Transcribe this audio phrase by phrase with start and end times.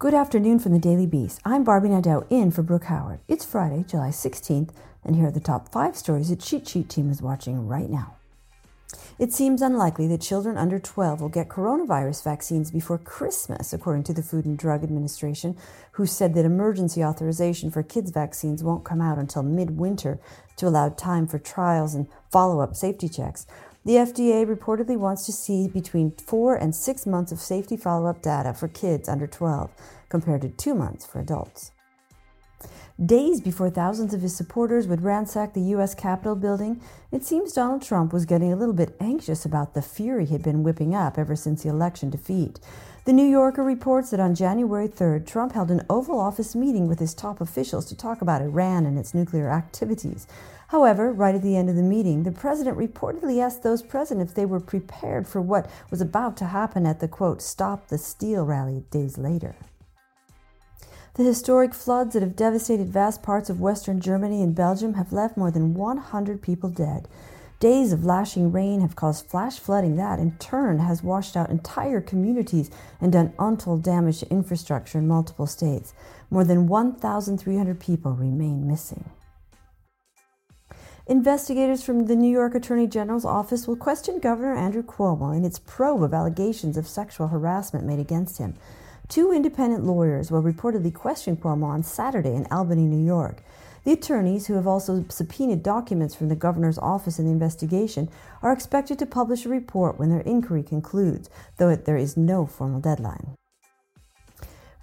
[0.00, 1.40] Good afternoon from the Daily Beast.
[1.44, 3.18] I'm Barbie Nadeau in for Brooke Howard.
[3.26, 4.70] It's Friday, July 16th,
[5.02, 8.14] and here are the top five stories that Cheat Sheet Team is watching right now.
[9.18, 14.12] It seems unlikely that children under 12 will get coronavirus vaccines before Christmas, according to
[14.12, 15.56] the Food and Drug Administration,
[15.90, 20.20] who said that emergency authorization for kids' vaccines won't come out until midwinter
[20.58, 23.48] to allow time for trials and follow up safety checks.
[23.84, 28.22] The FDA reportedly wants to see between four and six months of safety follow up
[28.22, 29.70] data for kids under 12,
[30.08, 31.70] compared to two months for adults.
[33.04, 35.94] Days before thousands of his supporters would ransack the U.S.
[35.94, 36.80] Capitol building,
[37.12, 40.64] it seems Donald Trump was getting a little bit anxious about the fury he'd been
[40.64, 42.58] whipping up ever since the election defeat.
[43.04, 46.98] The New Yorker reports that on January 3rd, Trump held an Oval Office meeting with
[46.98, 50.26] his top officials to talk about Iran and its nuclear activities.
[50.66, 54.34] However, right at the end of the meeting, the president reportedly asked those present if
[54.34, 58.44] they were prepared for what was about to happen at the quote, Stop the Steal
[58.44, 59.54] rally days later.
[61.18, 65.36] The historic floods that have devastated vast parts of western Germany and Belgium have left
[65.36, 67.08] more than 100 people dead.
[67.58, 72.00] Days of lashing rain have caused flash flooding that, in turn, has washed out entire
[72.00, 72.70] communities
[73.00, 75.92] and done untold damage to infrastructure in multiple states.
[76.30, 79.10] More than 1,300 people remain missing.
[81.08, 85.58] Investigators from the New York Attorney General's office will question Governor Andrew Cuomo in its
[85.58, 88.54] probe of allegations of sexual harassment made against him.
[89.08, 93.42] Two independent lawyers will reportedly question Cuomo on Saturday in Albany, New York.
[93.84, 98.10] The attorneys, who have also subpoenaed documents from the governor's office in the investigation,
[98.42, 102.80] are expected to publish a report when their inquiry concludes, though there is no formal
[102.80, 103.34] deadline.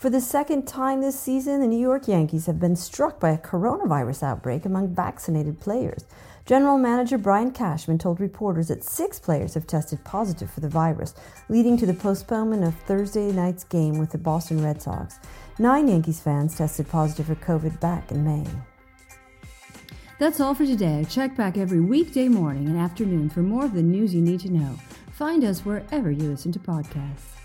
[0.06, 3.40] For the second time this season, the New York Yankees have been struck by a
[3.40, 6.06] coronavirus outbreak among vaccinated players.
[6.46, 11.16] General Manager Brian Cashman told reporters that six players have tested positive for the virus,
[11.50, 15.18] leading to the postponement of Thursday night's game with the Boston Red Sox.
[15.58, 18.46] Nine Yankees fans tested positive for COVID back in May.
[20.20, 21.08] That's all for today.
[21.10, 24.54] Check back every weekday morning and afternoon for more of the news you need to
[24.54, 24.78] know.
[25.14, 27.45] Find us wherever you listen to podcasts.